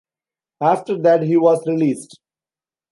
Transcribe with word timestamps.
After 0.61 0.97
that, 1.03 1.21
he 1.21 1.37
was 1.37 1.63
released. 1.67 2.19